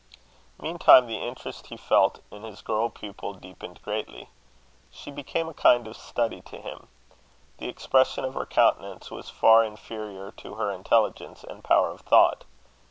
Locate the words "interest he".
1.21-1.77